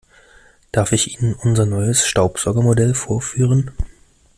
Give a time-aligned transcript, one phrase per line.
[0.71, 3.69] Darf ich Ihnen unser neues Staubsaugermodell vorführen?